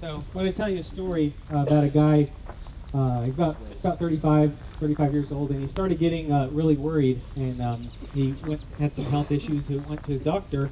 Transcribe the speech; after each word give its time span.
So 0.00 0.16
I'm 0.16 0.24
going 0.34 0.46
to 0.46 0.52
tell 0.52 0.68
you 0.68 0.80
a 0.80 0.84
story 0.84 1.34
uh, 1.50 1.58
about 1.58 1.84
a 1.84 1.88
guy. 1.88 2.30
Uh, 2.92 3.22
he's 3.22 3.34
about 3.34 3.56
about 3.80 3.98
35, 3.98 4.52
35 4.78 5.12
years 5.12 5.32
old, 5.32 5.50
and 5.50 5.60
he 5.60 5.66
started 5.66 5.98
getting 5.98 6.30
uh, 6.30 6.48
really 6.48 6.76
worried, 6.76 7.22
and 7.34 7.62
um, 7.62 7.90
he 8.12 8.36
went 8.44 8.60
had 8.78 8.94
some 8.94 9.06
health 9.06 9.30
issues. 9.30 9.66
He 9.66 9.76
went 9.76 10.04
to 10.04 10.12
his 10.12 10.20
doctor, 10.20 10.70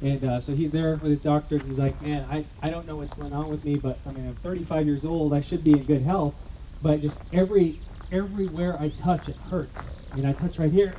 and 0.00 0.24
uh, 0.24 0.40
so 0.40 0.54
he's 0.54 0.70
there 0.72 0.96
with 0.96 1.10
his 1.10 1.20
doctor, 1.20 1.56
and 1.56 1.66
he's 1.66 1.78
like, 1.78 2.00
"Man, 2.00 2.24
I, 2.30 2.46
I 2.62 2.70
don't 2.70 2.86
know 2.86 2.96
what's 2.96 3.14
going 3.14 3.32
on 3.32 3.48
with 3.48 3.64
me, 3.64 3.76
but 3.76 4.00
I 4.06 4.12
mean, 4.12 4.28
I'm 4.28 4.36
35 4.36 4.86
years 4.86 5.04
old. 5.04 5.34
I 5.34 5.40
should 5.40 5.64
be 5.64 5.72
in 5.72 5.84
good 5.84 6.02
health, 6.02 6.36
but 6.80 7.00
just 7.00 7.18
every 7.32 7.80
everywhere 8.12 8.80
I 8.80 8.90
touch, 8.90 9.28
it 9.28 9.36
hurts. 9.50 9.96
And 10.14 10.26
I 10.26 10.32
touch 10.32 10.60
right 10.60 10.72
here, 10.72 10.94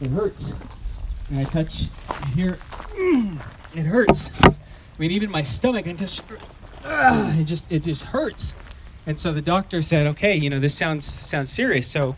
it 0.00 0.10
hurts. 0.10 0.52
And 1.30 1.38
I 1.38 1.44
touch 1.44 1.84
here, 2.34 2.58
it 2.96 3.84
hurts. 3.84 4.30
I 4.96 5.02
mean, 5.02 5.10
even 5.10 5.30
my 5.30 5.42
stomach, 5.42 5.88
I 5.88 5.92
touch, 5.94 6.22
uh, 6.84 7.34
it 7.36 7.44
just 7.44 7.66
it 7.70 7.80
just 7.80 8.02
hurts. 8.02 8.54
And 9.06 9.18
so 9.18 9.32
the 9.32 9.42
doctor 9.42 9.82
said, 9.82 10.06
okay, 10.08 10.36
you 10.36 10.50
know, 10.50 10.60
this 10.60 10.76
sounds 10.76 11.04
sounds 11.04 11.52
serious. 11.52 11.90
So 11.90 12.16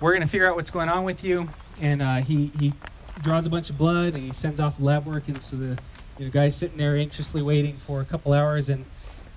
we're 0.00 0.14
gonna 0.14 0.26
figure 0.26 0.48
out 0.48 0.56
what's 0.56 0.70
going 0.70 0.88
on 0.88 1.04
with 1.04 1.22
you. 1.22 1.48
And 1.80 2.00
uh, 2.00 2.16
he 2.16 2.46
he 2.54 2.74
draws 3.20 3.46
a 3.46 3.50
bunch 3.50 3.68
of 3.68 3.76
blood 3.76 4.14
and 4.14 4.22
he 4.24 4.32
sends 4.32 4.58
off 4.58 4.80
lab 4.80 5.06
work. 5.06 5.28
And 5.28 5.42
so 5.42 5.56
the 5.56 5.76
you 6.18 6.24
know, 6.24 6.30
guy's 6.30 6.56
sitting 6.56 6.78
there 6.78 6.96
anxiously 6.96 7.42
waiting 7.42 7.76
for 7.86 8.00
a 8.00 8.04
couple 8.04 8.32
hours. 8.32 8.70
And 8.70 8.86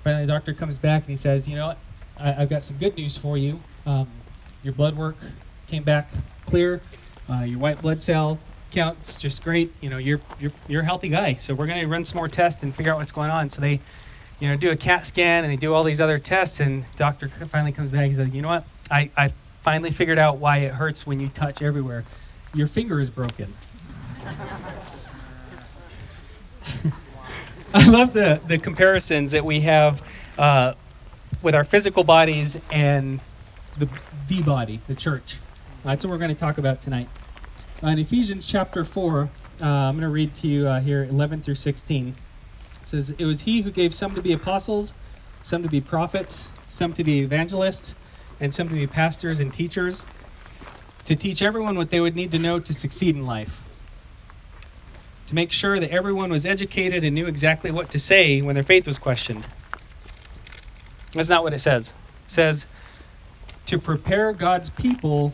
finally 0.03 0.25
the 0.25 0.31
doctor 0.31 0.53
comes 0.53 0.77
back 0.77 1.01
and 1.01 1.09
he 1.09 1.17
says, 1.17 1.47
you 1.47 1.55
know, 1.55 1.75
I, 2.17 2.31
have 2.31 2.49
got 2.49 2.63
some 2.63 2.77
good 2.77 2.95
news 2.95 3.17
for 3.17 3.37
you. 3.37 3.59
Um, 3.85 4.07
your 4.63 4.73
blood 4.73 4.95
work 4.95 5.17
came 5.67 5.83
back 5.83 6.09
clear. 6.45 6.81
Uh, 7.29 7.41
your 7.41 7.59
white 7.59 7.81
blood 7.81 8.01
cell 8.01 8.39
count's 8.71 9.15
just 9.15 9.43
great. 9.43 9.71
You 9.81 9.89
know, 9.89 9.97
you're 9.97 10.21
you're 10.39 10.51
you're 10.67 10.81
a 10.81 10.85
healthy 10.85 11.09
guy. 11.09 11.35
So 11.35 11.53
we're 11.53 11.67
gonna 11.67 11.87
run 11.87 12.05
some 12.05 12.17
more 12.17 12.27
tests 12.27 12.63
and 12.63 12.75
figure 12.75 12.91
out 12.91 12.97
what's 12.97 13.11
going 13.11 13.29
on. 13.29 13.49
So 13.49 13.61
they, 13.61 13.79
you 14.39 14.49
know, 14.49 14.55
do 14.55 14.71
a 14.71 14.75
CAT 14.75 15.05
scan 15.05 15.43
and 15.43 15.51
they 15.51 15.57
do 15.57 15.73
all 15.73 15.83
these 15.83 16.01
other 16.01 16.19
tests. 16.19 16.59
And 16.59 16.85
doctor 16.95 17.29
finally 17.51 17.71
comes 17.71 17.91
back 17.91 18.07
and 18.07 18.15
says, 18.15 18.29
you 18.29 18.41
know 18.41 18.49
what? 18.49 18.67
I 18.91 19.11
I 19.17 19.29
finally 19.63 19.91
figured 19.91 20.19
out 20.19 20.37
why 20.37 20.59
it 20.59 20.73
hurts 20.73 21.05
when 21.05 21.19
you 21.19 21.29
touch 21.29 21.61
everywhere. 21.61 22.05
Your 22.53 22.67
finger 22.67 22.99
is 22.99 23.09
broken. 23.09 23.55
I 27.73 27.87
love 27.89 28.13
the 28.13 28.41
the 28.45 28.57
comparisons 28.57 29.31
that 29.31 29.45
we 29.45 29.59
have 29.61 30.01
uh, 30.37 30.73
with 31.41 31.55
our 31.55 31.65
physical 31.65 32.03
bodies 32.03 32.57
and 32.71 33.19
the 33.77 33.87
the 34.27 34.41
body, 34.41 34.81
the 34.87 34.95
church. 34.95 35.39
That's 35.83 36.03
what 36.03 36.11
we're 36.11 36.17
going 36.17 36.29
to 36.29 36.35
talk 36.35 36.57
about 36.57 36.81
tonight. 36.81 37.09
Uh, 37.83 37.89
in 37.89 37.99
Ephesians 37.99 38.43
chapter 38.43 38.83
4, 38.83 39.29
uh, 39.61 39.65
I'm 39.65 39.93
going 39.93 40.01
to 40.01 40.09
read 40.09 40.35
to 40.37 40.47
you 40.47 40.67
uh, 40.67 40.79
here 40.79 41.03
11 41.03 41.43
through 41.43 41.55
16. 41.55 42.07
It 42.07 42.15
says, 42.85 43.11
It 43.11 43.25
was 43.25 43.39
he 43.39 43.61
who 43.61 43.69
gave 43.69 43.93
some 43.93 44.15
to 44.15 44.21
be 44.21 44.33
apostles, 44.33 44.93
some 45.43 45.61
to 45.61 45.69
be 45.69 45.79
prophets, 45.79 46.49
some 46.69 46.93
to 46.93 47.03
be 47.03 47.19
evangelists, 47.19 47.93
and 48.39 48.53
some 48.53 48.67
to 48.67 48.73
be 48.73 48.87
pastors 48.87 49.39
and 49.39 49.53
teachers, 49.53 50.05
to 51.05 51.15
teach 51.15 51.43
everyone 51.43 51.77
what 51.77 51.91
they 51.91 51.99
would 51.99 52.15
need 52.15 52.31
to 52.31 52.39
know 52.39 52.59
to 52.59 52.73
succeed 52.73 53.15
in 53.15 53.27
life. 53.27 53.59
To 55.27 55.35
make 55.35 55.51
sure 55.51 55.79
that 55.79 55.91
everyone 55.91 56.31
was 56.31 56.47
educated 56.47 57.03
and 57.03 57.13
knew 57.13 57.27
exactly 57.27 57.69
what 57.69 57.91
to 57.91 57.99
say 57.99 58.41
when 58.41 58.55
their 58.55 58.63
faith 58.63 58.87
was 58.87 58.97
questioned. 58.97 59.45
That's 61.13 61.29
not 61.29 61.43
what 61.43 61.53
it 61.53 61.61
says. 61.61 61.89
It 61.89 62.31
says, 62.31 62.65
to 63.67 63.77
prepare 63.77 64.33
God's 64.33 64.71
people 64.71 65.33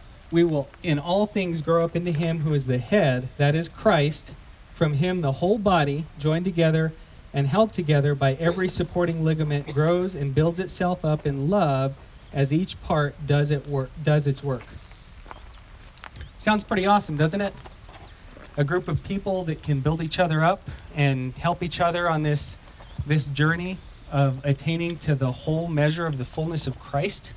we 0.31 0.43
will 0.45 0.69
in 0.83 0.97
all 0.97 1.25
things 1.25 1.61
grow 1.61 1.83
up 1.83 1.95
into 1.95 2.11
him 2.11 2.39
who 2.39 2.53
is 2.53 2.65
the 2.65 2.77
head, 2.77 3.29
that 3.37 3.53
is 3.53 3.67
Christ. 3.69 4.33
From 4.73 4.93
him 4.93 5.21
the 5.21 5.31
whole 5.31 5.59
body, 5.59 6.07
joined 6.17 6.45
together 6.45 6.93
and 7.33 7.45
held 7.45 7.73
together 7.73 8.15
by 8.15 8.33
every 8.33 8.67
supporting 8.69 9.23
ligament, 9.23 9.73
grows 9.73 10.15
and 10.15 10.33
builds 10.33 10.59
itself 10.59 11.05
up 11.05 11.27
in 11.27 11.49
love 11.49 11.95
as 12.33 12.51
each 12.53 12.79
part 12.81 13.27
does 13.27 13.51
it 13.51 13.67
work 13.67 13.91
does 14.03 14.25
its 14.25 14.41
work. 14.41 14.63
Sounds 16.37 16.63
pretty 16.63 16.85
awesome, 16.85 17.17
doesn't 17.17 17.41
it? 17.41 17.53
A 18.57 18.63
group 18.63 18.87
of 18.87 19.03
people 19.03 19.43
that 19.45 19.61
can 19.61 19.81
build 19.81 20.01
each 20.01 20.19
other 20.19 20.43
up 20.43 20.69
and 20.95 21.37
help 21.37 21.61
each 21.61 21.79
other 21.79 22.09
on 22.09 22.23
this 22.23 22.57
this 23.05 23.27
journey 23.27 23.77
of 24.09 24.41
attaining 24.43 24.97
to 24.99 25.15
the 25.15 25.31
whole 25.31 25.67
measure 25.67 26.05
of 26.05 26.17
the 26.17 26.25
fullness 26.25 26.67
of 26.67 26.79
Christ. 26.79 27.33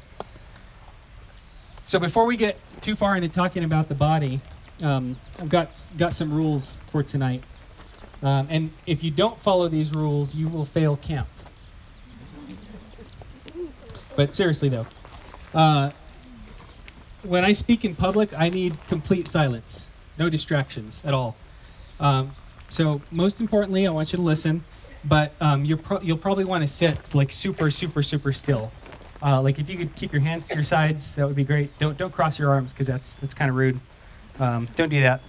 So 1.87 1.99
before 1.99 2.27
we 2.27 2.37
get 2.37 2.81
too 2.81 2.97
far 2.97 3.17
into 3.17 3.28
talking 3.28 3.65
about 3.65 3.89
the 3.89 3.95
body, 3.95 4.43
um, 4.83 5.21
I've 5.39 5.49
got 5.49 5.81
got 5.97 6.15
some 6.15 6.33
rules 6.33 6.78
for 6.91 7.03
tonight. 7.03 7.45
Um, 8.22 8.47
and 8.50 8.72
if 8.87 9.03
you 9.03 9.11
don't 9.11 9.41
follow 9.43 9.69
these 9.69 9.93
rules, 9.93 10.34
you 10.34 10.49
will 10.49 10.65
fail 10.65 10.97
camp. 10.97 11.28
But 14.17 14.34
seriously 14.34 14.69
though, 14.69 14.87
uh, 15.53 15.93
when 17.23 17.44
I 17.44 17.53
speak 17.53 17.84
in 17.84 17.94
public, 17.97 18.33
I 18.37 18.49
need 18.49 18.87
complete 18.87 19.28
silence, 19.28 19.91
no 20.17 20.28
distractions 20.31 21.00
at 21.05 21.15
all. 21.15 21.41
Um, 22.00 22.37
so 22.71 23.03
most 23.11 23.41
importantly, 23.41 23.87
I 23.87 23.91
want 23.91 24.12
you 24.12 24.17
to 24.19 24.23
listen, 24.23 24.65
but 25.05 25.37
um, 25.41 25.65
you 25.65 25.77
pro- 25.77 26.00
you'll 26.00 26.19
probably 26.19 26.44
want 26.44 26.62
to 26.62 26.69
sit 26.69 27.15
like 27.15 27.33
super, 27.33 27.71
super, 27.71 28.03
super 28.03 28.33
still. 28.33 28.75
Uh, 29.25 29.41
like 29.41 29.59
if 29.59 29.71
you 29.71 29.79
could 29.79 29.95
keep 29.97 30.12
your 30.12 30.21
hands 30.21 30.47
to 30.49 30.55
your 30.55 30.65
sides, 30.65 31.15
that 31.15 31.27
would 31.27 31.37
be 31.37 31.45
great. 31.45 31.77
Don't 31.79 31.97
don't 31.97 32.12
cross 32.12 32.39
your 32.39 32.51
arms 32.51 32.73
because 32.73 32.87
that's 32.87 33.15
that's 33.17 33.33
kind 33.33 33.51
of 33.51 33.57
rude. 33.57 33.81
Um, 34.39 34.69
don't 34.77 34.91
do 34.91 35.01
that. 35.01 35.23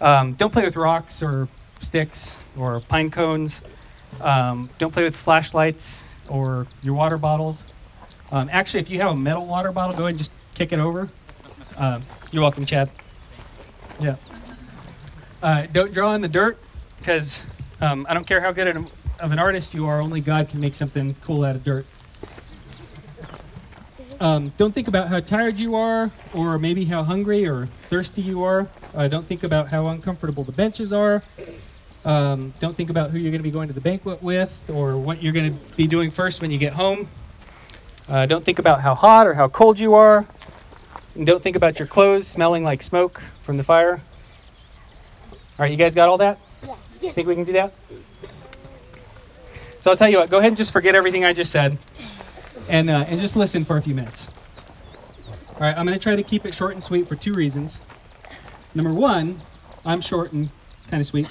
Um, 0.00 0.32
don't 0.34 0.52
play 0.52 0.64
with 0.64 0.76
rocks 0.76 1.22
or 1.22 1.46
sticks 1.80 2.42
or 2.56 2.80
pine 2.80 3.10
cones. 3.10 3.60
Um, 4.20 4.70
don't 4.78 4.92
play 4.92 5.02
with 5.04 5.14
flashlights 5.14 6.04
or 6.28 6.66
your 6.82 6.94
water 6.94 7.18
bottles. 7.18 7.62
Um, 8.32 8.48
actually, 8.50 8.80
if 8.80 8.90
you 8.90 8.98
have 9.00 9.10
a 9.10 9.16
metal 9.16 9.44
water 9.46 9.72
bottle, 9.72 9.94
go 9.94 10.04
ahead 10.04 10.10
and 10.10 10.18
just 10.18 10.32
kick 10.54 10.72
it 10.72 10.78
over. 10.78 11.08
Um, 11.76 12.06
you're 12.30 12.42
welcome, 12.42 12.64
Chad. 12.64 12.90
Yeah. 14.00 14.16
Uh, 15.42 15.66
don't 15.72 15.92
draw 15.92 16.14
in 16.14 16.20
the 16.20 16.28
dirt 16.28 16.58
because 16.98 17.42
um, 17.80 18.06
I 18.08 18.14
don't 18.14 18.26
care 18.26 18.40
how 18.40 18.52
good 18.52 18.68
of 19.20 19.32
an 19.32 19.38
artist 19.38 19.74
you 19.74 19.86
are, 19.86 20.00
only 20.00 20.20
God 20.20 20.48
can 20.48 20.60
make 20.60 20.76
something 20.76 21.14
cool 21.24 21.44
out 21.44 21.56
of 21.56 21.64
dirt. 21.64 21.86
Um, 24.20 24.52
don't 24.56 24.74
think 24.74 24.88
about 24.88 25.08
how 25.08 25.20
tired 25.20 25.60
you 25.60 25.76
are, 25.76 26.10
or 26.32 26.58
maybe 26.58 26.84
how 26.84 27.04
hungry 27.04 27.46
or 27.46 27.68
thirsty 27.88 28.20
you 28.20 28.42
are. 28.42 28.68
Uh, 28.94 29.06
don't 29.06 29.26
think 29.28 29.44
about 29.44 29.68
how 29.68 29.88
uncomfortable 29.88 30.42
the 30.42 30.52
benches 30.52 30.92
are. 30.92 31.22
Um, 32.04 32.52
don't 32.58 32.76
think 32.76 32.90
about 32.90 33.10
who 33.10 33.18
you're 33.18 33.30
going 33.30 33.38
to 33.40 33.44
be 33.44 33.50
going 33.50 33.68
to 33.68 33.74
the 33.74 33.80
banquet 33.80 34.20
with, 34.20 34.52
or 34.70 34.96
what 34.96 35.22
you're 35.22 35.32
going 35.32 35.52
to 35.52 35.76
be 35.76 35.86
doing 35.86 36.10
first 36.10 36.40
when 36.40 36.50
you 36.50 36.58
get 36.58 36.72
home. 36.72 37.08
Uh, 38.08 38.26
don't 38.26 38.44
think 38.44 38.58
about 38.58 38.80
how 38.80 38.94
hot 38.94 39.26
or 39.26 39.34
how 39.34 39.46
cold 39.46 39.78
you 39.78 39.94
are. 39.94 40.26
And 41.14 41.24
don't 41.24 41.42
think 41.42 41.54
about 41.54 41.78
your 41.78 41.86
clothes 41.86 42.26
smelling 42.26 42.64
like 42.64 42.82
smoke 42.82 43.22
from 43.44 43.56
the 43.56 43.64
fire. 43.64 44.00
All 45.32 45.38
right, 45.58 45.70
you 45.70 45.76
guys 45.76 45.94
got 45.94 46.08
all 46.08 46.18
that? 46.18 46.40
Yeah. 47.00 47.12
Think 47.12 47.28
we 47.28 47.36
can 47.36 47.44
do 47.44 47.52
that? 47.52 47.72
So 49.80 49.90
I'll 49.92 49.96
tell 49.96 50.08
you 50.08 50.18
what, 50.18 50.28
go 50.28 50.38
ahead 50.38 50.48
and 50.48 50.56
just 50.56 50.72
forget 50.72 50.96
everything 50.96 51.24
I 51.24 51.32
just 51.32 51.52
said 51.52 51.78
and, 52.68 52.90
uh, 52.90 53.04
and 53.06 53.20
just 53.20 53.36
listen 53.36 53.64
for 53.64 53.76
a 53.76 53.82
few 53.82 53.94
minutes. 53.94 54.28
All 55.60 55.66
right, 55.66 55.76
I'm 55.76 55.86
going 55.86 55.98
to 55.98 56.02
try 56.02 56.14
to 56.14 56.22
keep 56.22 56.46
it 56.46 56.54
short 56.54 56.72
and 56.72 56.82
sweet 56.82 57.08
for 57.08 57.16
two 57.16 57.34
reasons. 57.34 57.80
Number 58.74 58.92
one, 58.92 59.40
I'm 59.84 60.00
short 60.00 60.32
and 60.32 60.50
kind 60.88 61.00
of 61.00 61.06
sweet, 61.06 61.28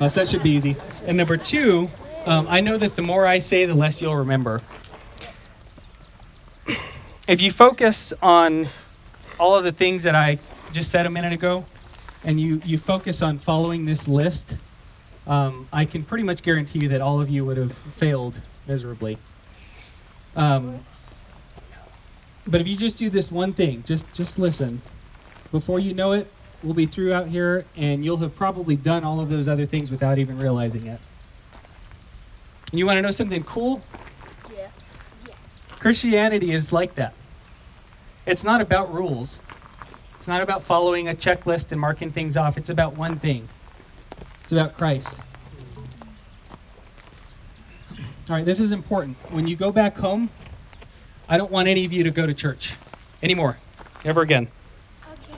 uh, 0.00 0.08
so 0.08 0.20
that 0.20 0.28
should 0.28 0.42
be 0.42 0.50
easy. 0.50 0.76
And 1.06 1.16
number 1.16 1.36
two, 1.36 1.88
um, 2.26 2.46
I 2.48 2.60
know 2.60 2.76
that 2.76 2.96
the 2.96 3.02
more 3.02 3.26
I 3.26 3.38
say, 3.38 3.66
the 3.66 3.74
less 3.74 4.00
you'll 4.00 4.16
remember. 4.16 4.62
If 7.28 7.40
you 7.40 7.52
focus 7.52 8.12
on 8.20 8.68
all 9.38 9.54
of 9.54 9.64
the 9.64 9.72
things 9.72 10.02
that 10.02 10.14
I 10.14 10.38
just 10.72 10.90
said 10.90 11.06
a 11.06 11.10
minute 11.10 11.32
ago, 11.32 11.64
and 12.24 12.40
you, 12.40 12.60
you 12.64 12.76
focus 12.76 13.22
on 13.22 13.38
following 13.38 13.84
this 13.84 14.08
list, 14.08 14.56
um, 15.26 15.68
I 15.72 15.84
can 15.84 16.02
pretty 16.04 16.24
much 16.24 16.42
guarantee 16.42 16.80
you 16.80 16.88
that 16.88 17.00
all 17.00 17.20
of 17.20 17.30
you 17.30 17.44
would 17.44 17.56
have 17.56 17.72
failed 17.96 18.40
miserably. 18.66 19.18
Um, 20.34 20.84
but 22.46 22.60
if 22.60 22.66
you 22.66 22.76
just 22.76 22.96
do 22.96 23.10
this 23.10 23.30
one 23.30 23.52
thing, 23.52 23.82
just 23.84 24.12
just 24.12 24.38
listen. 24.38 24.82
Before 25.50 25.80
you 25.80 25.94
know 25.94 26.12
it, 26.12 26.32
we'll 26.62 26.74
be 26.74 26.86
through 26.86 27.12
out 27.12 27.28
here, 27.28 27.66
and 27.76 28.04
you'll 28.04 28.16
have 28.18 28.34
probably 28.34 28.76
done 28.76 29.04
all 29.04 29.20
of 29.20 29.28
those 29.28 29.48
other 29.48 29.66
things 29.66 29.90
without 29.90 30.18
even 30.18 30.38
realizing 30.38 30.86
it. 30.86 31.00
You 32.72 32.86
want 32.86 32.98
to 32.98 33.02
know 33.02 33.10
something 33.10 33.42
cool? 33.44 33.84
Yeah. 34.48 34.68
Christianity 35.80 36.52
is 36.52 36.72
like 36.72 36.94
that. 36.96 37.14
It's 38.26 38.44
not 38.44 38.60
about 38.60 38.92
rules. 38.94 39.40
It's 40.18 40.28
not 40.28 40.42
about 40.42 40.62
following 40.64 41.08
a 41.08 41.14
checklist 41.14 41.72
and 41.72 41.80
marking 41.80 42.12
things 42.12 42.36
off. 42.36 42.58
It's 42.58 42.68
about 42.68 42.94
one 42.94 43.18
thing. 43.18 43.48
It's 44.44 44.52
about 44.52 44.74
Christ. 44.76 45.22
All 48.30 48.36
right, 48.36 48.44
this 48.44 48.60
is 48.60 48.70
important. 48.70 49.16
When 49.32 49.48
you 49.48 49.56
go 49.56 49.72
back 49.72 49.96
home, 49.96 50.30
I 51.28 51.36
don't 51.36 51.50
want 51.50 51.66
any 51.66 51.84
of 51.84 51.92
you 51.92 52.04
to 52.04 52.12
go 52.12 52.26
to 52.26 52.32
church 52.32 52.76
anymore. 53.24 53.58
Never 54.04 54.20
again. 54.20 54.46
Okay. 55.12 55.34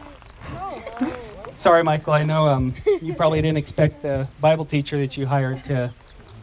No. 0.53 1.15
Sorry, 1.57 1.83
Michael. 1.83 2.13
I 2.13 2.23
know 2.23 2.47
um, 2.47 2.75
you 3.01 3.15
probably 3.15 3.41
didn't 3.41 3.57
expect 3.57 4.03
the 4.03 4.29
Bible 4.43 4.67
teacher 4.67 4.99
that 4.99 5.17
you 5.17 5.25
hired 5.25 5.65
to 5.65 5.91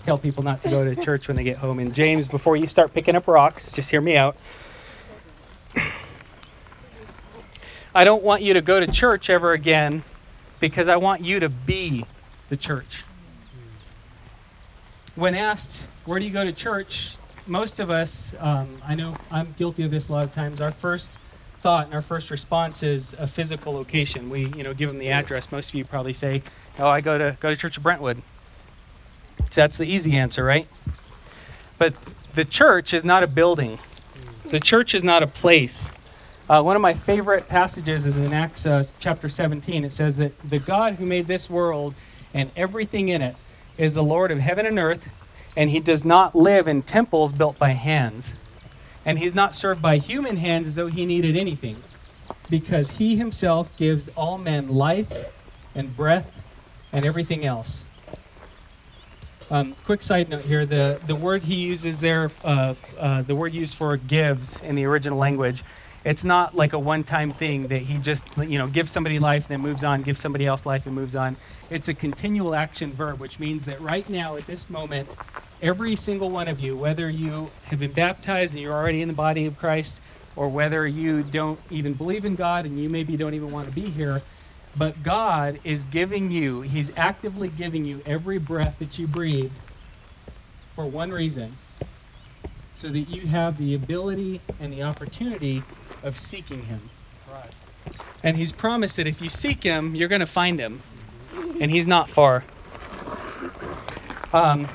tell 0.05 0.17
people 0.17 0.41
not 0.41 0.63
to 0.63 0.69
go 0.71 0.83
to 0.83 0.95
church 0.95 1.27
when 1.27 1.37
they 1.37 1.43
get 1.43 1.57
home. 1.57 1.77
And 1.77 1.93
James, 1.93 2.27
before 2.27 2.57
you 2.57 2.65
start 2.65 2.95
picking 2.95 3.15
up 3.15 3.27
rocks, 3.27 3.71
just 3.71 3.91
hear 3.91 4.01
me 4.01 4.17
out. 4.17 4.35
I 7.93 8.03
don't 8.03 8.23
want 8.23 8.41
you 8.41 8.55
to 8.55 8.61
go 8.61 8.79
to 8.79 8.87
church 8.87 9.29
ever 9.29 9.53
again 9.53 10.03
because 10.59 10.87
I 10.87 10.95
want 10.95 11.23
you 11.23 11.41
to 11.41 11.49
be 11.49 12.07
the 12.49 12.57
church. 12.57 13.03
When 15.13 15.35
asked, 15.35 15.85
where 16.09 16.19
do 16.19 16.25
you 16.25 16.31
go 16.31 16.43
to 16.43 16.51
church? 16.51 17.15
Most 17.45 17.79
of 17.79 17.91
us, 17.91 18.33
um, 18.39 18.81
I 18.83 18.95
know 18.95 19.13
I'm 19.29 19.53
guilty 19.53 19.83
of 19.83 19.91
this 19.91 20.09
a 20.09 20.11
lot 20.11 20.23
of 20.23 20.33
times, 20.33 20.59
our 20.59 20.71
first 20.71 21.19
thought 21.61 21.85
and 21.85 21.93
our 21.93 22.01
first 22.01 22.31
response 22.31 22.81
is 22.81 23.13
a 23.19 23.27
physical 23.27 23.73
location. 23.73 24.27
We, 24.27 24.45
you 24.45 24.63
know, 24.63 24.73
give 24.73 24.89
them 24.89 24.97
the 24.97 25.09
address. 25.09 25.51
Most 25.51 25.69
of 25.69 25.75
you 25.75 25.85
probably 25.85 26.13
say, 26.13 26.41
"Oh, 26.79 26.87
I 26.87 27.01
go 27.01 27.19
to 27.19 27.37
go 27.39 27.51
to 27.51 27.55
Church 27.55 27.77
of 27.77 27.83
Brentwood." 27.83 28.23
So 29.51 29.61
that's 29.61 29.77
the 29.77 29.85
easy 29.85 30.17
answer, 30.17 30.43
right? 30.43 30.67
But 31.77 31.93
the 32.33 32.45
church 32.45 32.95
is 32.95 33.03
not 33.03 33.21
a 33.21 33.27
building. 33.27 33.77
The 34.45 34.59
church 34.59 34.95
is 34.95 35.03
not 35.03 35.21
a 35.21 35.27
place. 35.27 35.91
Uh, 36.49 36.63
one 36.63 36.75
of 36.75 36.81
my 36.81 36.93
favorite 36.93 37.47
passages 37.47 38.07
is 38.07 38.17
in 38.17 38.33
Acts 38.33 38.65
uh, 38.65 38.83
chapter 38.99 39.29
17. 39.29 39.85
It 39.85 39.93
says 39.93 40.17
that 40.17 40.31
the 40.49 40.57
God 40.57 40.95
who 40.95 41.05
made 41.05 41.27
this 41.27 41.51
world 41.51 41.93
and 42.33 42.51
everything 42.55 43.09
in 43.09 43.21
it 43.21 43.35
is 43.77 43.93
the 43.93 44.03
Lord 44.03 44.31
of 44.31 44.39
heaven 44.39 44.65
and 44.65 44.79
earth, 44.79 45.01
and 45.55 45.69
he 45.69 45.79
does 45.79 46.05
not 46.05 46.35
live 46.35 46.67
in 46.67 46.83
temples 46.83 47.33
built 47.33 47.59
by 47.59 47.71
hands. 47.71 48.33
And 49.05 49.17
he's 49.19 49.33
not 49.33 49.55
served 49.55 49.81
by 49.81 49.97
human 49.97 50.37
hands 50.37 50.67
as 50.67 50.75
though 50.75 50.87
he 50.87 51.05
needed 51.05 51.37
anything, 51.37 51.83
because 52.49 52.89
he 52.89 53.15
himself 53.17 53.75
gives 53.77 54.09
all 54.09 54.37
men 54.37 54.67
life 54.67 55.25
and 55.75 55.95
breath 55.95 56.27
and 56.93 57.05
everything 57.05 57.45
else. 57.45 57.85
Um, 59.49 59.75
quick 59.83 60.03
side 60.03 60.29
note 60.29 60.45
here: 60.45 60.65
the 60.65 61.01
the 61.03 61.15
word 61.15 61.43
he 61.43 61.55
uses 61.55 61.99
there, 61.99 62.31
uh, 62.43 62.75
uh, 62.97 63.23
the 63.23 63.35
word 63.35 63.53
used 63.53 63.77
for 63.77 63.97
gives 63.97 64.61
in 64.61 64.75
the 64.75 64.85
original 64.85 65.17
language, 65.17 65.63
it's 66.05 66.23
not 66.25 66.55
like 66.55 66.73
a 66.73 66.79
one-time 66.79 67.33
thing 67.33 67.69
that 67.69 67.81
he 67.83 67.99
just 67.99 68.27
you 68.37 68.59
know 68.59 68.67
gives 68.67 68.91
somebody 68.91 69.19
life 69.19 69.43
and 69.45 69.51
then 69.51 69.61
moves 69.61 69.83
on, 69.83 70.03
gives 70.03 70.21
somebody 70.21 70.45
else 70.47 70.65
life 70.65 70.85
and 70.87 70.95
moves 70.95 71.15
on. 71.15 71.37
It's 71.69 71.89
a 71.89 71.95
continual 71.95 72.55
action 72.55 72.95
verb, 72.95 73.19
which 73.19 73.39
means 73.39 73.65
that 73.65 73.81
right 73.81 74.09
now 74.09 74.37
at 74.37 74.47
this 74.47 74.69
moment, 74.69 75.17
every 75.61 75.95
single 75.95 76.31
one 76.31 76.47
of 76.47 76.59
you, 76.59 76.77
whether 76.77 77.09
you 77.09 77.53
have 77.63 77.79
been 77.79 77.93
baptized 77.93 78.53
and 78.53 78.61
you're 78.61 78.73
already 78.75 79.01
in 79.01 79.09
the 79.09 79.15
body 79.15 79.45
of 79.47 79.57
Christ, 79.57 80.01
or 80.35 80.49
whether 80.49 80.87
you 80.87 81.23
don't 81.23 81.61
even 81.69 81.95
believe 81.95 82.25
in 82.25 82.35
God 82.35 82.65
and 82.65 82.79
you 82.79 82.89
maybe 82.89 83.17
don't 83.17 83.35
even 83.35 83.51
want 83.51 83.67
to 83.67 83.73
be 83.73 83.91
here, 83.91 84.25
but 84.75 85.03
God 85.03 85.61
is 85.65 85.83
giving 85.83 86.31
you, 86.31 86.61
He's 86.61 86.91
actively 86.97 87.49
giving 87.49 87.85
you 87.85 88.01
every 88.05 88.39
breath 88.39 88.77
that 88.79 88.97
you 88.99 89.07
breathe 89.07 89.57
for 90.75 90.87
one 90.87 91.11
reason 91.11 91.59
so 92.79 92.87
that 92.87 93.09
you 93.09 93.27
have 93.27 93.57
the 93.57 93.75
ability 93.75 94.39
and 94.61 94.71
the 94.71 94.83
opportunity 94.83 95.61
of 96.03 96.17
seeking 96.17 96.61
Him. 96.61 96.79
Right. 97.29 97.53
And 98.23 98.37
He's 98.37 98.53
promised 98.53 98.95
that 98.95 99.05
if 99.05 99.21
you 99.21 99.29
seek 99.29 99.61
Him, 99.61 99.95
you're 99.95 100.07
going 100.07 100.21
to 100.21 100.25
find 100.25 100.57
Him. 100.57 100.81
And 101.59 101.69
He's 101.69 101.87
not 101.87 102.09
far. 102.09 102.41
Um, 104.31 104.69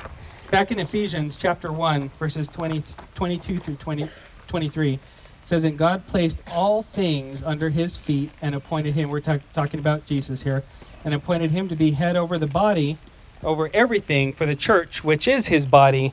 back 0.51 0.71
in 0.71 0.81
Ephesians 0.81 1.37
chapter 1.37 1.73
1, 1.73 2.11
verses 2.19 2.47
20, 2.49 2.83
22 3.15 3.59
through 3.59 3.77
20, 3.77 4.09
23 4.49 4.99
says, 5.47 5.65
And 5.65 5.79
God 5.79 6.07
placed 6.07 6.41
all 6.53 6.83
things 6.83 7.43
under 7.43 7.71
his 7.71 7.97
feet 7.97 8.31
and 8.43 8.55
appointed 8.55 8.93
him, 8.93 9.09
we're 9.09 9.21
talk, 9.21 9.41
talking 9.55 9.81
about 9.81 10.05
Jesus 10.05 10.43
here, 10.43 10.63
and 11.07 11.15
appointed 11.15 11.51
him 11.51 11.69
to 11.71 11.77
be 11.77 11.91
head 11.91 12.17
over 12.17 12.37
the 12.39 12.47
body, 12.47 12.99
over 13.43 13.71
everything 13.73 14.35
for 14.35 14.45
the 14.45 14.57
church, 14.57 15.03
which 15.03 15.27
is 15.27 15.47
his 15.47 15.65
body, 15.65 16.13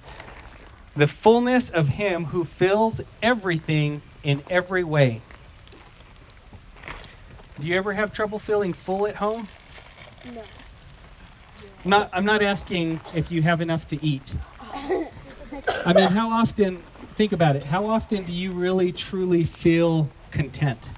the 0.95 1.07
fullness 1.07 1.69
of 1.69 1.87
him 1.87 2.25
who 2.25 2.43
fills 2.43 3.01
everything 3.21 4.01
in 4.23 4.43
every 4.49 4.83
way. 4.83 5.23
Do 7.59 7.67
you 7.67 7.75
ever 7.77 7.93
have 7.93 8.11
trouble 8.11 8.39
feeling 8.39 8.73
full 8.73 9.07
at 9.07 9.15
home? 9.15 9.47
No. 10.25 10.43
Not, 11.83 12.09
I'm 12.13 12.25
not 12.25 12.41
asking 12.43 13.01
if 13.13 13.31
you 13.31 13.41
have 13.41 13.61
enough 13.61 13.87
to 13.89 14.03
eat. 14.03 14.35
I 15.85 15.93
mean, 15.93 16.09
how 16.09 16.29
often, 16.31 16.83
think 17.15 17.31
about 17.33 17.55
it, 17.55 17.63
how 17.63 17.85
often 17.87 18.23
do 18.23 18.33
you 18.33 18.53
really 18.53 18.91
truly 18.91 19.43
feel 19.43 20.11
content 20.31 20.89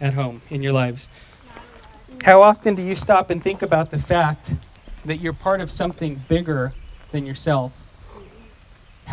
at 0.00 0.14
home 0.14 0.42
in 0.50 0.62
your 0.62 0.72
lives? 0.72 1.08
How 2.22 2.42
often 2.42 2.74
do 2.74 2.82
you 2.82 2.94
stop 2.94 3.30
and 3.30 3.42
think 3.42 3.62
about 3.62 3.90
the 3.90 3.98
fact 3.98 4.52
that 5.04 5.18
you're 5.18 5.34
part 5.34 5.60
of 5.60 5.70
something 5.70 6.16
bigger 6.16 6.74
than 7.10 7.26
yourself? 7.26 7.83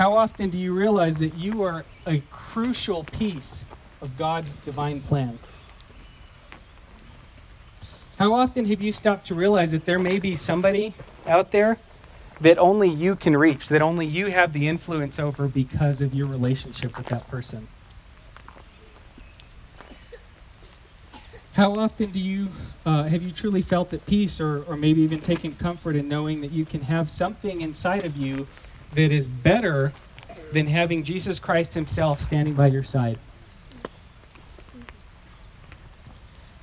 How 0.02 0.16
often 0.16 0.50
do 0.50 0.58
you 0.58 0.74
realize 0.74 1.20
that 1.20 1.36
you 1.36 1.62
are 1.62 1.86
a 2.08 2.22
crucial 2.32 3.04
piece 3.04 3.64
of 4.02 4.18
God's 4.18 4.56
divine 4.56 5.00
plan? 5.00 5.38
How 8.18 8.34
often 8.34 8.66
have 8.66 8.82
you 8.82 8.94
stopped 8.94 9.28
to 9.28 9.36
realize 9.36 9.70
that 9.74 9.86
there 9.86 10.00
may 10.00 10.18
be 10.18 10.36
somebody 10.36 10.96
out 11.28 11.52
there 11.52 11.78
that 12.40 12.58
only 12.58 12.90
you 12.90 13.16
can 13.16 13.38
reach, 13.38 13.70
that 13.70 13.84
only 13.84 14.08
you 14.08 14.26
have 14.26 14.54
the 14.54 14.68
influence 14.68 15.20
over 15.20 15.48
because 15.48 16.02
of 16.02 16.16
your 16.16 16.26
relationship 16.26 16.98
with 16.98 17.08
that 17.10 17.28
person? 17.28 17.68
How 21.54 21.78
often 21.78 22.10
do 22.10 22.20
you 22.20 22.50
uh, 22.88 23.04
have 23.04 23.22
you 23.22 23.32
truly 23.32 23.62
felt 23.62 23.94
at 23.94 24.04
peace, 24.08 24.42
or, 24.42 24.64
or 24.64 24.76
maybe 24.76 25.04
even 25.04 25.22
taken 25.22 25.54
comfort 25.54 25.96
in 25.96 26.08
knowing 26.08 26.40
that 26.42 26.50
you 26.50 26.66
can 26.66 26.82
have 26.82 27.12
something 27.12 27.62
inside 27.62 28.04
of 28.08 28.18
you 28.18 28.48
that 28.94 29.12
is 29.12 29.28
better 29.28 29.94
than 30.52 30.68
having 30.68 31.04
Jesus 31.04 31.40
Christ 31.40 31.74
Himself 31.74 32.22
standing 32.22 32.56
by 32.56 32.68
your 32.68 32.84
side? 32.84 33.20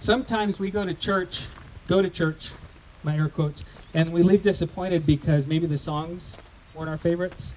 Sometimes 0.00 0.58
we 0.58 0.70
go 0.70 0.84
to 0.84 0.94
church, 0.94 1.46
go 1.86 2.00
to 2.00 2.08
church, 2.08 2.52
my 3.02 3.16
air 3.16 3.28
quotes, 3.28 3.64
and 3.94 4.12
we 4.12 4.22
leave 4.22 4.42
disappointed 4.42 5.04
because 5.04 5.46
maybe 5.46 5.66
the 5.66 5.78
songs 5.78 6.36
weren't 6.74 6.88
our 6.88 6.98
favorites, 6.98 7.54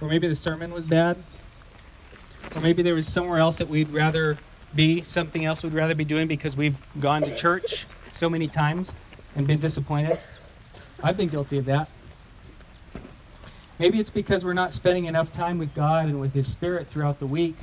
or 0.00 0.08
maybe 0.08 0.26
the 0.28 0.34
sermon 0.34 0.72
was 0.72 0.86
bad, 0.86 1.22
or 2.54 2.60
maybe 2.62 2.82
there 2.82 2.94
was 2.94 3.06
somewhere 3.06 3.38
else 3.38 3.58
that 3.58 3.68
we'd 3.68 3.90
rather 3.90 4.38
be, 4.74 5.02
something 5.02 5.44
else 5.44 5.62
we'd 5.62 5.74
rather 5.74 5.94
be 5.94 6.04
doing 6.04 6.26
because 6.26 6.56
we've 6.56 6.76
gone 6.98 7.22
to 7.22 7.34
church 7.36 7.86
so 8.12 8.28
many 8.30 8.48
times 8.48 8.94
and 9.36 9.46
been 9.46 9.60
disappointed. 9.60 10.18
I've 11.02 11.16
been 11.16 11.28
guilty 11.28 11.58
of 11.58 11.66
that. 11.66 11.88
Maybe 13.82 13.98
it's 13.98 14.10
because 14.10 14.44
we're 14.44 14.54
not 14.54 14.74
spending 14.74 15.06
enough 15.06 15.32
time 15.32 15.58
with 15.58 15.74
God 15.74 16.06
and 16.06 16.20
with 16.20 16.32
His 16.32 16.46
Spirit 16.46 16.88
throughout 16.88 17.18
the 17.18 17.26
week. 17.26 17.58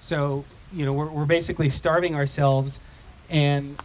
So, 0.00 0.46
you 0.70 0.86
know, 0.86 0.92
we're, 0.92 1.10
we're 1.10 1.26
basically 1.26 1.70
starving 1.70 2.14
ourselves. 2.14 2.78
And 3.30 3.76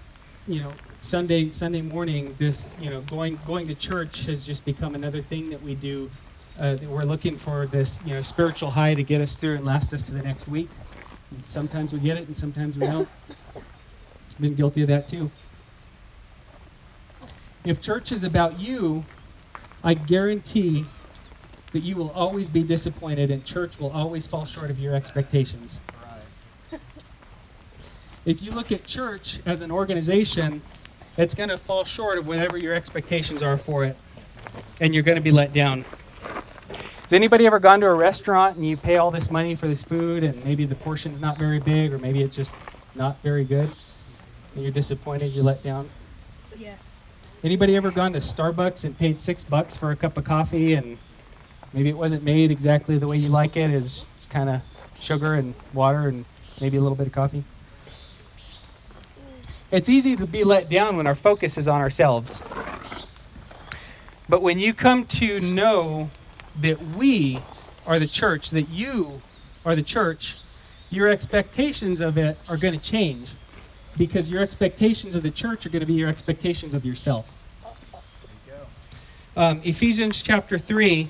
you 0.48 0.62
know 0.62 0.78
Sunday 1.02 1.52
Sunday 1.52 1.82
morning 1.82 2.36
this 2.38 2.76
you 2.78 2.92
know 2.92 3.02
going 3.02 3.38
going 3.46 3.68
to 3.68 3.76
church 3.76 4.26
has 4.26 4.46
just 4.46 4.66
become 4.66 4.96
another 4.96 5.24
thing 5.24 5.50
that 5.50 5.62
we 5.62 5.76
do 5.76 6.12
uh, 6.60 6.76
that 6.76 6.90
we're 6.90 7.04
looking 7.04 7.38
for 7.38 7.68
this 7.68 8.02
you 8.04 8.14
know 8.14 8.22
spiritual 8.22 8.70
high 8.70 8.94
to 8.96 9.04
get 9.04 9.22
us 9.22 9.36
through 9.36 9.56
and 9.56 9.66
last 9.66 9.94
us 9.94 10.04
to 10.04 10.14
the 10.14 10.22
next 10.22 10.48
week. 10.48 10.70
And 11.32 11.44
sometimes 11.46 11.94
we 11.94 12.00
get 12.00 12.18
it 12.18 12.28
and 12.28 12.38
sometimes 12.38 12.78
we 12.78 12.86
don't. 12.86 13.10
Been 14.40 14.56
guilty 14.56 14.84
of 14.84 14.90
that 14.90 15.08
too. 15.08 15.32
If 17.66 17.82
church 17.82 18.12
is 18.12 18.24
about 18.24 18.60
you 18.60 19.04
I 19.84 19.96
guarantee 19.96 20.92
that 21.74 21.82
you 21.82 21.96
will 21.96 22.12
always 22.12 22.50
be 22.50 22.64
disappointed 22.64 23.32
and 23.32 23.46
church 23.46 23.80
will 23.80 23.92
always 23.92 24.28
fall 24.28 24.46
short 24.46 24.72
of 24.72 24.80
your 24.80 24.96
expectations 24.96 25.82
Right. 26.02 26.82
if 28.26 28.42
you 28.42 28.52
look 28.52 28.72
at 28.72 28.86
church 28.86 29.42
as 29.46 29.62
an 29.62 29.72
organization, 29.72 30.64
it's 31.18 31.36
going 31.36 31.50
to 31.50 31.58
fall 31.58 31.84
short 31.86 32.18
of 32.18 32.28
whatever 32.28 32.58
your 32.58 32.74
expectations 32.76 33.42
are 33.42 33.58
for 33.58 33.86
it, 33.86 33.98
and 34.80 34.94
you're 34.94 35.04
going 35.04 35.18
to 35.18 35.22
be 35.22 35.32
let 35.32 35.54
down. 35.54 35.86
Has 37.04 37.14
anybody 37.14 37.46
ever 37.48 37.60
gone 37.60 37.82
to 37.82 37.88
a 37.88 37.94
restaurant 37.94 38.58
and 38.58 38.66
you 38.66 38.78
pay 38.78 38.98
all 38.98 39.12
this 39.12 39.30
money 39.32 39.56
for 39.56 39.68
this 39.68 39.84
food, 39.84 40.24
and 40.24 40.44
maybe 40.44 40.66
the 40.66 40.76
portion's 40.76 41.20
not 41.20 41.38
very 41.38 41.60
big, 41.60 41.94
or 41.94 42.00
maybe 42.00 42.22
it's 42.22 42.36
just 42.36 42.56
not 42.96 43.22
very 43.24 43.46
good, 43.46 43.76
and 44.54 44.64
you're 44.64 44.72
disappointed, 44.72 45.34
you're 45.34 45.44
let 45.44 45.64
down? 45.64 45.92
Yeah. 46.56 46.78
Anybody 47.44 47.76
ever 47.76 47.92
gone 47.92 48.14
to 48.14 48.20
Starbucks 48.20 48.84
and 48.86 48.98
paid 48.98 49.20
six 49.22 49.44
bucks 49.44 49.76
for 49.76 49.92
a 49.92 49.96
cup 49.98 50.18
of 50.18 50.24
coffee, 50.26 50.74
and 50.76 51.00
Maybe 51.74 51.90
it 51.90 51.98
wasn't 51.98 52.24
made 52.24 52.52
exactly 52.52 52.98
the 52.98 53.08
way 53.08 53.18
you 53.18 53.30
like 53.30 53.56
it, 53.56 53.72
is 53.72 54.08
kind 54.30 54.50
of 54.50 54.62
sugar 55.00 55.36
and 55.36 55.54
water 55.74 56.08
and 56.08 56.26
maybe 56.60 56.78
a 56.78 56.82
little 56.82 56.96
bit 56.96 57.08
of 57.08 57.14
coffee. 57.14 57.44
It's 59.72 59.88
easy 59.88 60.18
to 60.18 60.28
be 60.28 60.44
let 60.44 60.70
down 60.70 60.98
when 60.98 61.08
our 61.08 61.16
focus 61.16 61.58
is 61.58 61.68
on 61.68 61.80
ourselves. 61.80 62.42
But 64.28 64.42
when 64.42 64.60
you 64.60 64.74
come 64.74 65.06
to 65.08 65.40
know 65.40 66.10
that 66.62 66.82
we 66.98 67.42
are 67.88 68.00
the 68.00 68.08
church, 68.08 68.50
that 68.52 68.68
you 68.70 69.22
are 69.66 69.76
the 69.76 69.84
church, 69.84 70.36
your 70.90 71.08
expectations 71.08 72.02
of 72.02 72.18
it 72.18 72.38
are 72.50 72.58
going 72.58 72.78
to 72.78 72.80
change 72.80 73.30
because 73.98 74.30
your 74.30 74.42
expectations 74.42 75.16
of 75.16 75.24
the 75.24 75.32
church 75.32 75.66
are 75.66 75.70
going 75.70 75.82
to 75.82 75.86
be 75.86 75.94
your 75.94 76.10
expectations 76.10 76.74
of 76.74 76.86
yourself. 76.86 77.26
Um, 79.38 79.62
Ephesians 79.64 80.22
chapter 80.22 80.60
3, 80.60 81.10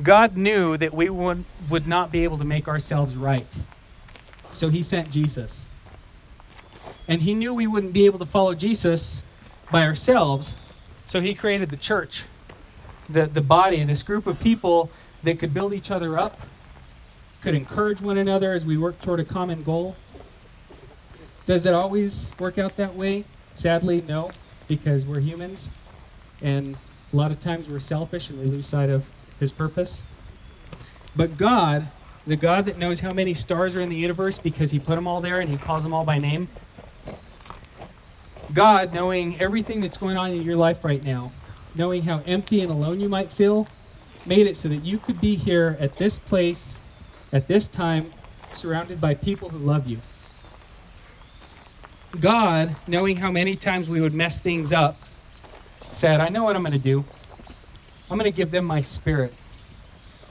God 0.00 0.36
knew 0.36 0.76
that 0.76 0.94
we 0.94 1.10
would, 1.10 1.44
would 1.68 1.86
not 1.86 2.10
be 2.10 2.24
able 2.24 2.38
to 2.38 2.44
make 2.44 2.68
ourselves 2.68 3.14
right. 3.14 3.46
So 4.52 4.68
he 4.68 4.82
sent 4.82 5.10
Jesus. 5.10 5.66
And 7.08 7.20
he 7.20 7.34
knew 7.34 7.52
we 7.52 7.66
wouldn't 7.66 7.92
be 7.92 8.06
able 8.06 8.20
to 8.20 8.26
follow 8.26 8.54
Jesus 8.54 9.22
by 9.70 9.84
ourselves. 9.84 10.54
So 11.06 11.20
he 11.20 11.34
created 11.34 11.70
the 11.70 11.76
church, 11.76 12.24
the, 13.10 13.26
the 13.26 13.40
body, 13.40 13.82
this 13.84 14.02
group 14.02 14.26
of 14.26 14.38
people 14.40 14.90
that 15.24 15.38
could 15.38 15.52
build 15.52 15.74
each 15.74 15.90
other 15.90 16.18
up, 16.18 16.40
could 17.42 17.54
encourage 17.54 18.00
one 18.00 18.18
another 18.18 18.52
as 18.52 18.64
we 18.64 18.76
work 18.76 19.00
toward 19.02 19.20
a 19.20 19.24
common 19.24 19.62
goal. 19.62 19.96
Does 21.46 21.66
it 21.66 21.74
always 21.74 22.32
work 22.38 22.58
out 22.58 22.76
that 22.76 22.94
way? 22.94 23.24
Sadly, 23.52 24.00
no, 24.00 24.30
because 24.68 25.04
we're 25.04 25.20
humans. 25.20 25.68
And 26.40 26.76
a 27.12 27.16
lot 27.16 27.30
of 27.30 27.40
times 27.40 27.68
we're 27.68 27.80
selfish 27.80 28.30
and 28.30 28.38
we 28.38 28.46
lose 28.46 28.66
sight 28.66 28.90
of 28.90 29.04
his 29.42 29.52
purpose. 29.52 30.06
But 31.14 31.36
God, 31.36 31.92
the 32.26 32.36
God 32.36 32.66
that 32.66 32.78
knows 32.78 33.00
how 33.00 33.12
many 33.12 33.34
stars 33.34 33.76
are 33.76 33.82
in 33.82 33.90
the 33.90 33.96
universe 33.96 34.38
because 34.38 34.70
he 34.70 34.80
put 34.80 34.96
them 34.96 35.08
all 35.08 35.20
there 35.20 35.40
and 35.40 35.50
he 35.50 35.58
calls 35.58 35.84
them 35.84 35.94
all 35.94 36.04
by 36.04 36.18
name, 36.18 36.50
God, 38.52 38.92
knowing 38.94 39.40
everything 39.40 39.80
that's 39.80 39.98
going 39.98 40.16
on 40.16 40.32
in 40.32 40.42
your 40.42 40.56
life 40.56 40.84
right 40.84 41.02
now, 41.02 41.34
knowing 41.74 42.02
how 42.02 42.20
empty 42.26 42.62
and 42.62 42.72
alone 42.72 43.00
you 43.00 43.08
might 43.10 43.32
feel, 43.32 43.74
made 44.24 44.46
it 44.46 44.56
so 44.56 44.68
that 44.68 44.78
you 44.84 45.00
could 45.00 45.20
be 45.20 45.36
here 45.36 45.76
at 45.80 45.98
this 45.98 46.18
place, 46.18 46.80
at 47.32 47.48
this 47.48 47.68
time, 47.68 48.14
surrounded 48.52 49.00
by 49.00 49.14
people 49.14 49.50
who 49.50 49.58
love 49.58 49.86
you. 49.86 50.02
God, 52.18 52.78
knowing 52.86 53.16
how 53.16 53.30
many 53.30 53.56
times 53.56 53.90
we 53.90 54.00
would 54.00 54.14
mess 54.14 54.40
things 54.40 54.72
up, 54.72 55.04
said, 55.92 56.20
I 56.20 56.28
know 56.28 56.44
what 56.44 56.56
I'm 56.56 56.62
going 56.62 56.72
to 56.72 56.78
do. 56.78 57.06
I'm 58.12 58.18
going 58.18 58.30
to 58.30 58.36
give 58.36 58.50
them 58.50 58.66
my 58.66 58.82
spirit 58.82 59.32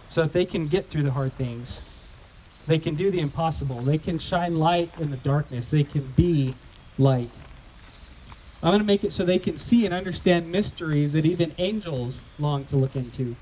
so 0.08 0.22
that 0.22 0.34
they 0.34 0.46
can 0.46 0.68
get 0.68 0.88
through 0.88 1.02
the 1.02 1.10
hard 1.10 1.36
things. 1.36 1.82
They 2.68 2.78
can 2.78 2.94
do 2.94 3.10
the 3.10 3.20
impossible. 3.20 3.82
They 3.82 3.98
can 3.98 4.20
shine 4.20 4.54
light 4.54 4.92
in 5.00 5.10
the 5.10 5.18
darkness. 5.18 5.66
They 5.66 5.84
can 5.84 6.06
be 6.12 6.54
light. 7.00 7.32
I'm 8.62 8.70
going 8.70 8.82
to 8.82 8.86
make 8.86 9.04
it 9.04 9.12
so 9.12 9.26
they 9.26 9.40
can 9.40 9.58
see 9.58 9.88
and 9.88 9.96
understand 9.96 10.52
mysteries 10.52 11.12
that 11.14 11.26
even 11.26 11.56
angels 11.58 12.20
long 12.38 12.66
to 12.66 12.76
look 12.76 12.96
into. 12.96 13.36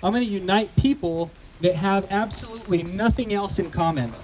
I'm 0.00 0.12
going 0.12 0.24
to 0.24 0.30
unite 0.30 0.76
people 0.76 1.32
that 1.62 1.74
have 1.74 2.06
absolutely 2.08 2.84
nothing 2.84 3.34
else 3.34 3.58
in 3.58 3.72
common. 3.72 4.14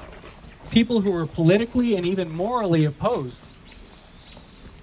People 0.71 1.01
who 1.01 1.13
are 1.13 1.27
politically 1.27 1.97
and 1.97 2.07
even 2.07 2.31
morally 2.31 2.85
opposed. 2.85 3.43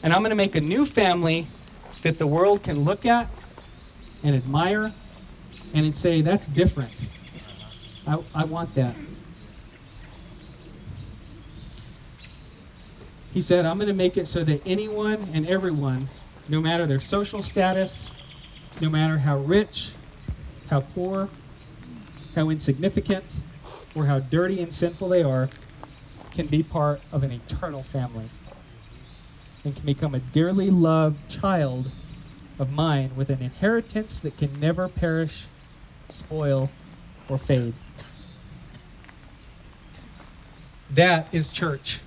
And 0.03 0.12
I'm 0.12 0.20
going 0.20 0.32
to 0.32 0.36
make 0.36 0.58
a 0.58 0.62
new 0.62 0.86
family 0.86 1.48
that 2.01 2.17
the 2.17 2.27
world 2.27 2.62
can 2.62 2.82
look 2.82 3.05
at 3.05 3.29
and 4.24 4.36
admire 4.36 4.94
and 5.74 5.96
say, 5.96 6.22
that's 6.22 6.48
different. 6.48 6.94
I, 8.08 8.18
I 8.34 8.46
want 8.46 8.74
that. 8.75 8.96
He 13.32 13.42
said, 13.42 13.65
I'm 13.65 13.77
going 13.77 13.88
to 13.88 13.94
make 13.94 14.18
it 14.18 14.27
so 14.27 14.44
that 14.44 14.62
anyone 14.65 15.30
and 15.34 15.48
everyone, 15.48 16.10
no 16.48 16.62
matter 16.62 16.86
their 16.86 17.00
social 17.00 17.42
status, 17.42 18.10
no 18.80 18.89
matter 18.89 19.18
how 19.18 19.38
rich, 19.38 19.94
how 20.70 20.82
poor, 20.82 21.30
how 22.36 22.50
insignificant, 22.50 23.42
or 23.96 24.06
how 24.06 24.20
dirty 24.20 24.62
and 24.62 24.74
sinful 24.74 25.10
they 25.10 25.24
are, 25.24 25.50
can 26.32 26.48
be 26.48 26.62
part 26.63 27.01
of 27.12 27.24
an 27.24 27.32
eternal 27.32 27.84
family 27.84 28.30
and 29.65 29.75
can 29.75 29.86
become 29.86 30.15
a 30.15 30.20
dearly 30.20 30.70
loved 30.70 31.30
child 31.30 31.92
of 32.60 32.72
mine 32.72 33.15
with 33.15 33.29
an 33.29 33.41
inheritance 33.41 34.19
that 34.19 34.38
can 34.38 34.60
never 34.60 34.88
perish, 34.88 35.48
spoil, 36.10 36.69
or 37.29 37.38
fade. 37.38 37.74
That 40.91 41.27
is 41.33 41.51
church. 41.51 42.00